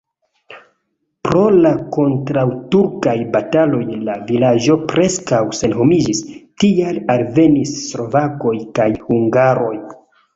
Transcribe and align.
Pro 1.27 1.41
la 1.65 1.71
kontraŭturkaj 1.97 3.13
bataloj 3.35 3.81
la 4.07 4.15
vilaĝo 4.31 4.77
preskaŭ 4.93 5.41
senhomiĝis, 5.57 6.23
tial 6.63 6.97
alvenis 7.17 7.75
slovakoj 7.83 8.55
kaj 8.81 8.89
hungaroj. 9.11 9.75